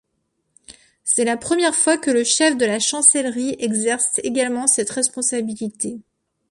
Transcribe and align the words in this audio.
C'est 1.03 1.25
la 1.25 1.37
première 1.37 1.75
fois 1.75 1.95
que 1.95 2.09
le 2.09 2.23
chef 2.23 2.57
de 2.57 2.65
la 2.65 2.79
chancellerie 2.79 3.55
exerce 3.59 4.17
également 4.23 4.65
cette 4.65 4.89
responsabilité. 4.89 5.99